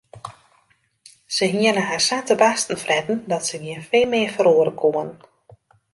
Se 1.35 1.49
hiene 1.51 1.79
har 1.89 2.01
sa 2.07 2.17
te 2.25 2.35
barsten 2.43 2.81
fretten 2.83 3.19
dat 3.31 3.43
se 3.47 3.55
gjin 3.63 3.87
fin 3.89 4.09
mear 4.11 4.33
ferroere 4.35 4.73
koene. 4.81 5.13